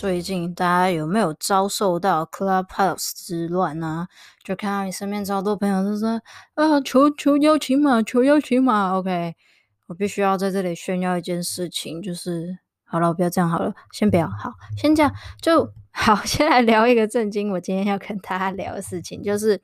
[0.00, 4.06] 最近大家有没有遭受到 Clubhouse 之乱呢？
[4.44, 6.22] 就看到你身边超多朋友都说
[6.54, 8.94] 啊，求求邀请码，求邀请码。
[8.96, 9.34] OK，
[9.88, 16.14] 我必须要在这里炫耀一件事情，就是好了，我不要这样好了，先不要，好，先这样就好。
[16.24, 19.60] 先来聊一个震惊，我今天要跟大家聊的事情，就是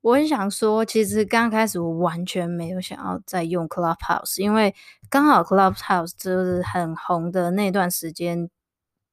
[0.00, 4.74] 我很想说，其实刚开始我完全没有想要再用 Clubhouse，因为
[5.08, 8.50] 刚好 Clubhouse 就是很红的那段时间。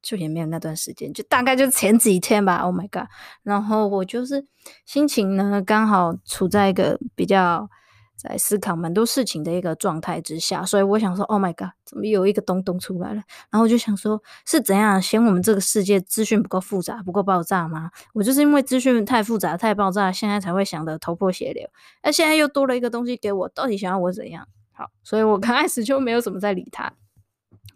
[0.02, 2.56] 就也没有那段时间，就大概就前几天吧。
[2.58, 3.08] Oh my god！
[3.42, 4.46] 然后我就是
[4.86, 7.68] 心情呢，刚好处在一个比较
[8.16, 13.22] 在思考蛮多事情的一个状态之下，所以我想说，Oh my god，怎么有一个东东出来了？
[13.50, 17.90] 然后我就想说，是怎样嫌我们这个世界资讯不够复杂、不够爆炸吗？
[18.12, 21.66] 我就是因为资讯太复杂、太爆炸，现在才会想得头破血流。
[22.02, 24.46] 那现在又多了一个东西给我，到底想要我怎样？
[24.72, 26.92] 好，所以我刚开始就没有怎么在理他。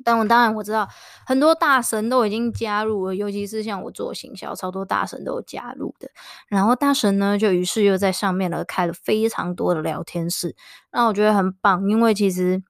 [0.04, 0.88] 但我当然我知道
[1.26, 6.10] 很多大神都已经加入了，尤其是像我做行销，超多大神都有加入的。
[6.46, 10.54] 然后大神呢，就于是又在上面了开了非常多的聊天室，
[10.92, 12.62] 那我觉得很棒，因为其实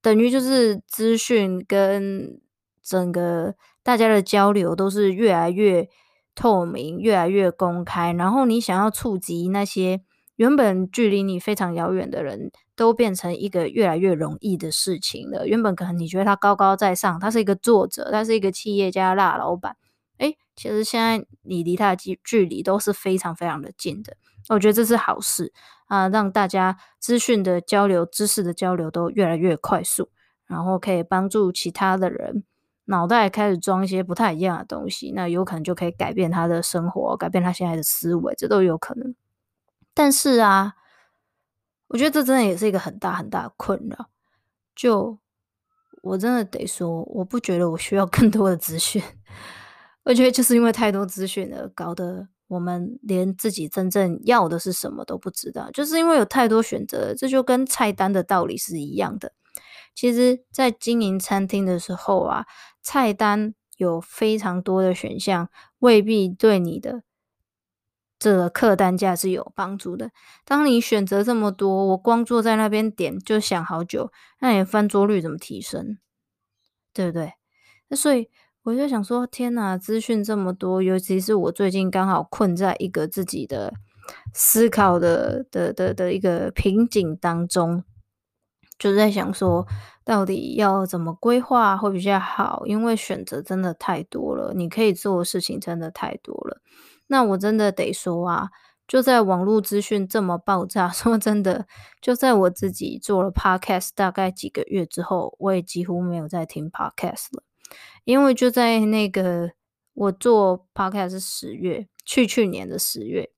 [0.00, 2.40] 等于就是资讯跟
[2.82, 5.88] 整个大家的交流都是越来越
[6.34, 8.12] 透明，越来越公开。
[8.12, 10.00] 然后你想要触及那些
[10.36, 12.50] 原本距离你非常遥远的人。
[12.80, 15.46] 都变成一个越来越容易的事情了。
[15.46, 19.76] 原本可能你觉得他高高在上，他是一个作者，他是一个企业家、大老板，
[20.16, 24.16] 诶，其实现在你离他的距距离都是非常非常的近的。
[24.48, 25.52] 我觉得这是好事
[25.88, 30.08] 啊，让大家资讯的交流、知识的交流都越来越快速，
[30.46, 32.44] 然后可以帮助其他的人
[32.86, 39.14] 脑袋开始装一些不太一样的东西，那有可能就可以改变他的生活，改变他现在的思维，这都有可能。
[39.92, 40.76] 但是啊。
[41.90, 44.08] 我觉得这真的也是一个很大很大的困扰。
[44.74, 45.18] 就
[46.02, 49.02] 我真的得说，我不觉得我需要 更多的资讯。
[50.04, 55.70] 我觉得就是因为太多资讯了，搞得我们连自己真正要的是什么都不知道。
[55.72, 59.32] 就是因为有太多选择，这就跟菜单的道理是一样的。
[59.94, 62.46] 其实，在经营餐厅的时候啊，
[62.80, 65.50] 菜单有非常多的选项，
[65.80, 67.02] 未必对你的。
[68.20, 70.10] 这个客单价是有帮助的。
[70.44, 75.96] 当你选择这么多，我光坐在那边点就想好久，那你翻桌率怎么提升？
[76.92, 77.32] 对不对？
[77.88, 78.28] 那所以
[78.62, 83.72] 我就想说，天哪，资讯这么多，尤其是我最近刚好困在一个自己的
[84.34, 87.84] 思考的的的的一个瓶颈当中，
[88.78, 89.66] 就在想说，
[90.04, 92.64] 到底要怎么规划会比较好？
[92.66, 96.60] 因为选择真的太多了，你可以做的事情真的太多了。
[97.12, 98.50] 那我真的得说啊，
[98.86, 101.66] 就在网络资讯这么爆炸， 说真的，
[102.00, 107.42] 就在我自己做了 podcast 大概几个月之后，我也几乎没有再听 podcast 了，
[108.04, 109.50] 因为就在那个
[109.92, 113.32] 我做 podcast 是十月，去去年的十月，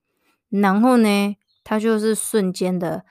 [0.51, 3.07] 然后呢，它就是瞬间的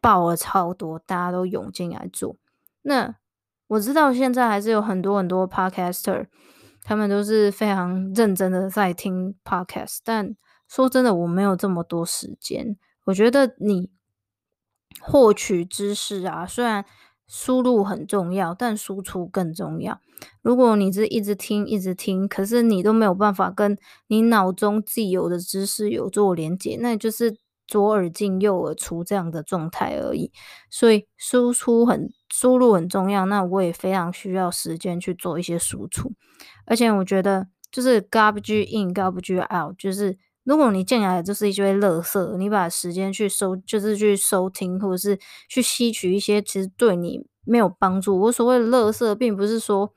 [0.00, 2.34] 爆了超多，大家都涌进来做。
[2.82, 3.14] 那
[3.68, 6.26] 我知道现在还是有很多很多 podcaster。
[6.84, 10.36] 他们都是非常认真的在听 podcast，但
[10.68, 12.76] 说真的，我没有这么多时间。
[13.04, 13.90] 我觉得你
[15.00, 16.84] 获取知识啊，虽然
[17.26, 19.98] 输入很重要，但输出更重要。
[20.42, 23.76] 如果你是一直听一直听，可是你都没有办法跟
[24.08, 30.30] 你脑中既有的知识有做连接，那就是左耳进右耳出这样的状态而已。
[30.70, 36.12] 所以输出很输入很重要，那我也非常需要时间去做一些输出。
[36.66, 45.18] 而且我觉得，就是 garbage in, garbage out，就是如果你进来就是一堆垃圾，你把时间去收，就是去收听，或者是
[45.48, 48.18] 去吸取一些其实对你没有帮助。
[48.20, 49.92] 我所谓的垃圾，并不是说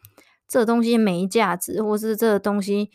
[0.47, 2.89] 这东西没价值，或是这东西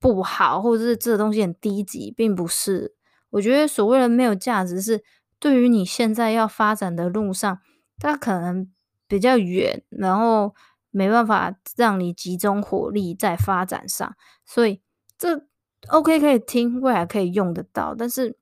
[0.00, 2.94] 不好，或者是这东西很低级，并不是。
[3.30, 5.02] 我觉得所谓的没有价值，是
[5.38, 7.58] 对于你现在要发展的路上，
[7.98, 8.70] 它可能
[9.08, 10.54] 比较远，然后
[10.94, 14.16] 没办法让你集中火力在发展上。
[14.46, 14.80] 所以
[15.18, 15.44] 这
[15.88, 18.38] OK 可以听，未来可以用得到，但是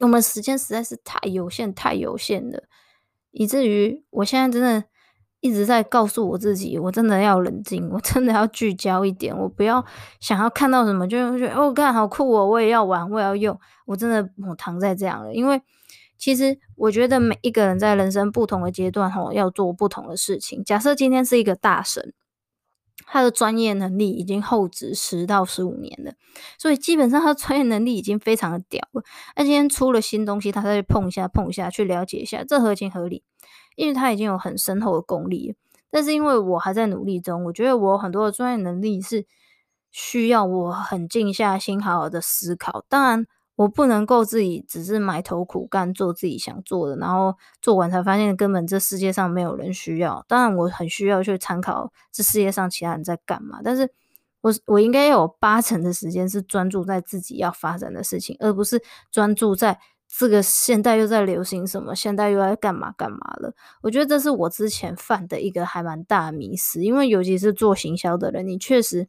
[0.00, 2.64] 我们时间实在是太有限，太有限了。
[3.30, 4.84] 以至于我现在真的
[5.40, 9.84] 一直在告诉我自己，我真的要冷静，我真的要聚焦一点，我不要
[10.20, 15.32] 想要看到什么就觉得哦，干好酷哦，我也要玩，我也要用，我真的我躺在这样了。
[15.32, 15.60] 因为
[16.22, 20.62] 其实我觉得每一个人在人生不同的阶段吼，要做不同的事情。
[20.62, 22.14] 假设今天是一个大神。
[23.04, 26.12] 他的专业能力已经厚植十到十五年了，
[26.56, 29.02] 所以基本上他的专业能力已经非常的屌了。
[29.34, 33.24] 那今天出了新东西，他再去碰一下、碰一下，去了解一下，这合情合理，
[33.74, 35.56] 因为他已经有很深厚的功力。
[35.90, 39.26] 但是因为我还在努力中，我觉得我很多的专业能力是
[39.90, 42.84] 需要我很静下心、好好的思考。
[42.88, 43.26] 当然。
[43.54, 50.24] 我不能够自己只是埋头苦干做自己想做的，然后做完才发现根本这世界上没有人需要。
[50.26, 53.92] 当然，我很需要去参考这世界上其他人在干嘛，但是
[54.40, 59.78] 我我应该要有八成的时间是专注在自己要发展的事情，而不是专注在
[60.08, 63.54] 这个现代又在流行什么，现代又在干嘛干嘛了。
[63.82, 69.08] 我觉得这是我之前犯的一个还蛮大的迷思，因为尤其是做行销的人，你确实。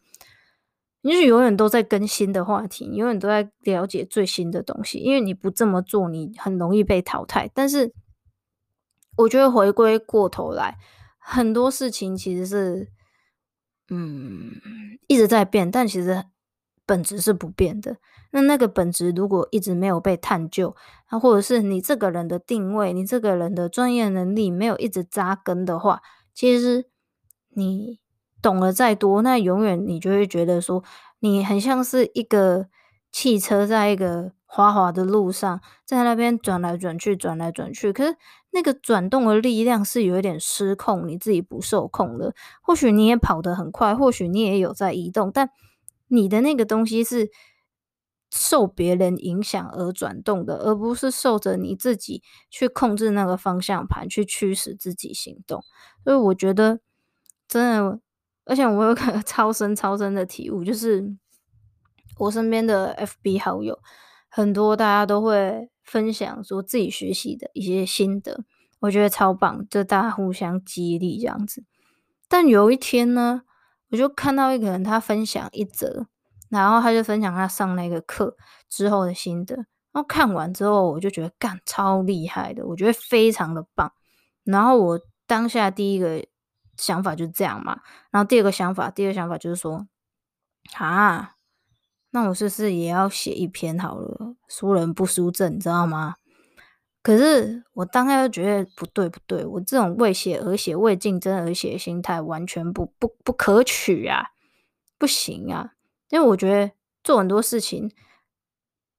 [1.06, 7.52] 你是永远都在更新的话题，永远都在了解最新的东西，因为你不这么做，你很容易被淘汰。
[7.54, 7.94] 但是，
[9.18, 10.78] 我觉得回归过头来，
[11.20, 12.88] 很多事情其实是，
[13.90, 14.50] 嗯，
[15.08, 16.24] 一直在变，但其实
[16.86, 17.98] 本质是不变的。
[18.32, 20.74] 那那个本质如果一直没有被探究，
[21.08, 26.02] 啊，或者是你这个人的定位，你这个人的专业能力没有一直扎根的话，
[26.34, 26.86] 其实
[27.50, 28.00] 你。
[28.44, 30.84] 懂了再多，那永远你就会觉得说，
[31.20, 32.68] 你很像是一个
[33.10, 37.94] 汽车，在一个滑滑的路上，在那边转来转去，转来转去。
[37.94, 38.18] 可是
[38.52, 42.36] 那个转动的力量是有一点失控，你自己不受控的。
[42.62, 45.50] 或许你也跑得很快，或许你也有在移动，但
[46.10, 47.32] 你的那个东西是
[48.30, 55.64] 受别人影响而转动的，而不是受着你自己去控制那个方向盘，去驱使自己行动。
[56.04, 56.82] 所以我觉得，
[57.48, 58.00] 真的。
[58.46, 61.04] 而且我有个 超深超深的体悟，就是
[62.18, 63.80] 我身边的 FB 好友
[64.30, 68.44] 很多，大家都会分享说自己学习的一些心得，
[68.82, 71.64] 我觉得超棒，就大家互相激励这样子。
[72.28, 73.44] 但有一天呢，
[73.92, 76.08] 我就看到一个人他分享一则，
[76.50, 78.36] 然后他就分享他上那个课
[78.70, 83.92] 之后的心得，然后看完之后我就觉得干超厉害的，我觉得非常的棒。
[84.44, 86.26] 然后我当下第一个。
[86.78, 87.82] 想法就是这样嘛，
[88.12, 89.88] 然后第二个想法，第二个想法就是说，
[90.74, 91.36] 啊，
[92.12, 94.36] 那我是不是也要写一篇好了？
[94.48, 96.16] 输人不输阵，你知道吗？
[97.02, 104.28] 可是我当下就觉得不对不对，我这种为写而写、为竞争而写的心态完全不不不可取啊，
[104.98, 105.74] 不行啊！
[106.10, 106.74] 因为我觉得
[107.04, 107.92] 做很多事情，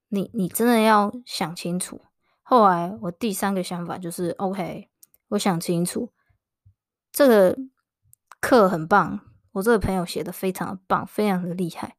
[0.09, 2.03] 你你真的要想清楚。
[2.43, 4.91] 后来我第三个想法就是，OK，
[5.29, 6.13] 我想清楚。
[7.15, 7.57] 这个
[8.41, 9.21] 课很棒，
[9.53, 11.97] 我这个朋友写的非常的棒，非常的厉害。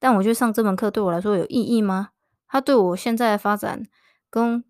[0.00, 2.08] 但我觉得上这门课对我来说有意义吗？
[2.48, 3.86] 它对我现在的发展
[4.28, 4.64] 跟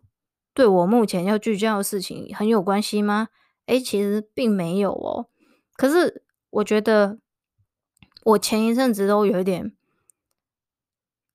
[0.53, 3.29] 对我目前要聚焦的事情很有关系吗？
[3.65, 5.31] 诶，其实并没有哦。
[5.79, 7.19] 可是我觉得
[8.25, 9.75] 我前一阵子都有一点，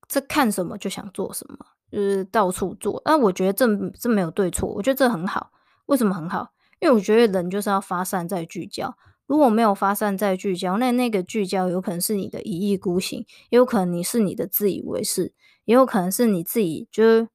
[0.06, 1.58] 这看什么就想做什么，
[1.90, 3.02] 就是到处做。
[3.04, 5.50] 但我觉得这这没有对错，我觉得这很好。
[5.86, 6.52] 为什么很好？
[6.82, 8.96] 因为我觉得人就是要发散再聚焦，
[9.28, 15.32] 如果没有发散再聚焦，那那个聚焦有可能是你的一意孤行，也有可能你是你的自以为是，
[15.64, 17.28] 也有可能是你自己就是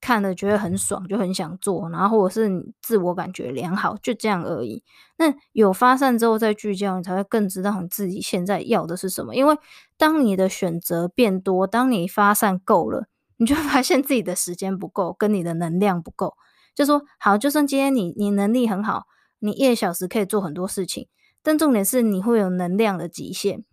[0.00, 4.82] 看了觉得很爽，就很想做，然后或者是你自我感觉良好，就这样而已。
[5.16, 9.36] 那有发散之后再聚焦，你才会更知道你自己现在要的是什么。
[9.36, 9.56] 因为
[9.96, 13.06] 当你的选择变多，当你发散够了，
[13.36, 16.34] 你就发现自己的时间不够，跟你的能量不够。
[16.76, 19.06] 就说好，就算今天你你能力很好，
[19.38, 21.08] 你一小时可以做很多事情，
[21.42, 23.64] 但重点是你会有能量的极限，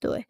[0.00, 0.26] 对，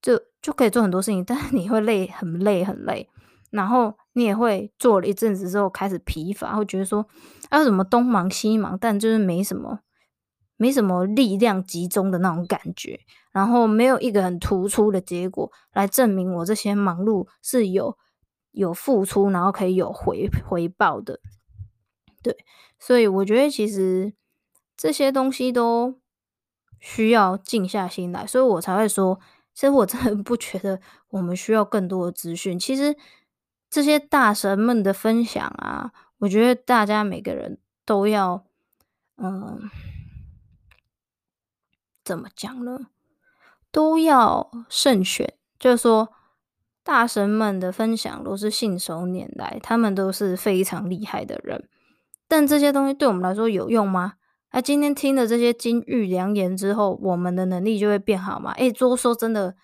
[0.00, 3.10] 就就可以做很多事情，但是你会累，很累很累，
[3.50, 7.04] 然后你也会做了一阵子之后开始疲乏，会觉得说
[7.48, 9.80] 啊什么东忙西忙，但就是没什么
[10.56, 13.00] 没什么力量集中的那种感觉，
[13.32, 17.98] 然后没有一个很突出的结果来证明我这些忙碌是有
[18.52, 21.18] 有付出，然后可以有回回报的。
[22.22, 22.36] 对，
[22.78, 24.12] 所以我觉得其实
[24.76, 25.98] 这些东西都
[26.80, 29.18] 需要静下心来，所以我才会说，
[29.54, 32.58] 其实我真的不觉得我们需要更多的资讯。
[32.58, 32.96] 其实
[33.70, 38.44] 这些大神们的分享啊，我觉得大家每个人都要，
[39.16, 39.70] 嗯，
[42.04, 42.88] 怎么讲呢？
[43.70, 46.12] 都要慎选，就是说。
[46.84, 51.68] 大神们的分享都是信手拈来，他们都是非常厉害的人。
[52.28, 54.12] 但这些东西对我们来说有用吗？
[54.50, 58.52] 啊，今天听了这些金玉良言之后，我们的能力就会变好吗？
[58.52, 59.56] 诶，多说真的，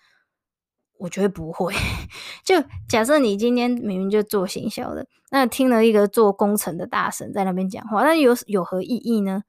[0.97, 1.73] 我觉得不会。
[2.43, 2.55] 就
[2.89, 9.43] 假设你今天明明就做行销的，那听了一个做工程的大神在那边讲话，那有有何意义呢？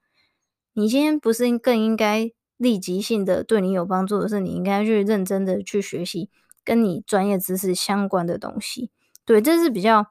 [0.74, 6.30] 你今天不是更应该立即性的对你有帮助的是，你应该去认真的去学习。
[6.64, 8.90] 跟你专业知识相关的东西，
[9.24, 10.06] 对，这是比较，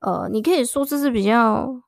[0.00, 1.82] 呃，你可以说这是比较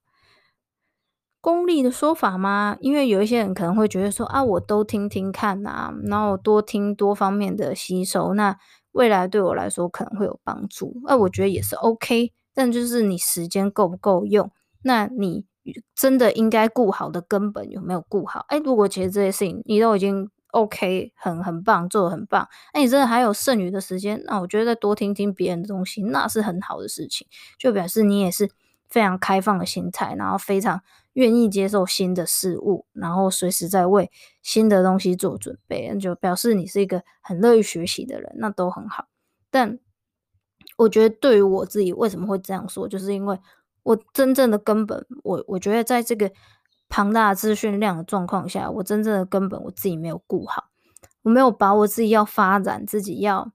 [1.43, 2.79] 功利的说法吗？
[2.81, 8.57] 因为有一些人可能会觉得说啊，我都听听看啊，然后多听多方面的吸收，那
[8.93, 14.51] 未来对我来说可能会有帮助，那我觉得也是 OK，但就是你时间够不够用，
[14.83, 15.45] 那你
[15.95, 18.47] 真的应该顾好的根本有没有顾好？
[18.49, 20.31] 哎，如果其实这些事情你都已经。
[20.53, 22.47] OK，很很棒，做的很棒。
[22.75, 27.27] 那你真的还有剩余的时间，那我觉得再多听听别人的东西，那是很好的事情，
[27.59, 28.51] 就表示你也是
[28.93, 30.81] 非常开放的心态，然后非常
[31.15, 34.09] 愿意接受新的事物，然后随时在为
[34.43, 39.07] 新的东西做准备，那就表示你是一个很乐意学习的人，那都很好。
[39.51, 39.79] 但
[40.77, 43.39] 我觉得对于我自己为什么会这样说，就是因为
[43.83, 46.31] 我真正的根本，我我觉得在这个。
[46.95, 50.65] 庞大的资讯量的状况下，我真正的根本我自己没有顾好，
[51.23, 53.51] 我没有把我自己要发展、自己要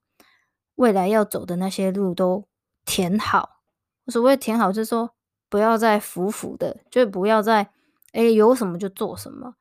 [0.73, 2.47] 未来要走的那些路都
[2.83, 3.61] 填好。
[4.07, 5.11] 所谓填好，就是说
[5.49, 7.69] 不要再浮浮的，就不要再
[8.13, 9.55] 诶有什么就做什么，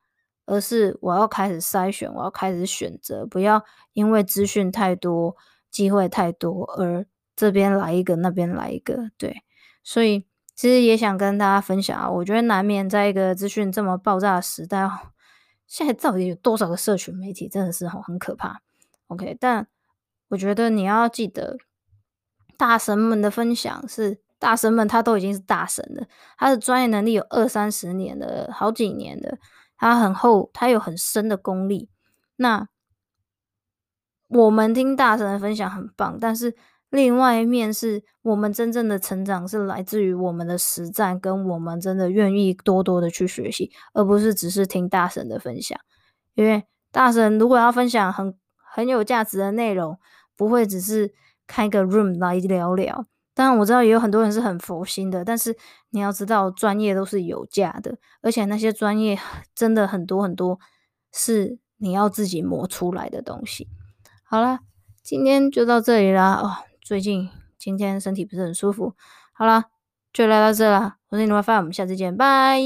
[0.47, 5.37] 而是我要开始筛选，我要开始选择，不要因为资讯太多、
[5.71, 9.43] 机会太多而这边来一个，那边来一个，对，
[9.83, 10.27] 所以。
[10.57, 14.89] 其实也想跟大家分享啊，我觉得难免在一个资讯这么爆炸的时代，
[15.67, 18.63] 现在到底有多少个社群媒体，真的是很可怕。
[19.09, 19.69] OK，但
[20.29, 21.59] 我觉得你要记得，
[22.57, 26.07] 大神们的分享是大神们，他都已经是大神了，
[26.39, 29.39] 他的专业能力有二三十年的，好几年的，
[29.77, 31.89] 他很厚，他有很深的功力。
[32.37, 32.69] 那
[34.29, 36.55] 我们听大神的分享很棒，但是。
[36.91, 45.77] 另外一面是我们真正的成长是来自于我们的实战，跟我们真的愿意多多的去学习，而不是只是听大神的分享。
[46.35, 48.33] 因为大神如果要分享很
[48.73, 49.99] 很有价值的内容，
[50.37, 51.13] 不会只是
[51.49, 53.07] 开个 room 来聊聊。
[53.37, 55.55] 当然我知道也有很多人是很佛心的，但是
[55.91, 59.19] 你要知道专业都是有价的，而且那些专业
[59.55, 60.59] 真的很多很多
[61.13, 63.69] 是你要自己磨出来的东西。
[64.25, 64.61] 好啦，
[65.03, 66.65] 今天就到这里啦哦。
[66.81, 67.29] 最近
[67.59, 68.95] 今天身体不是很舒服，
[69.35, 69.67] 好啦，
[70.15, 70.97] 就聊到这啦。
[71.11, 72.59] 我是你的 WiFi，我们下次见，拜。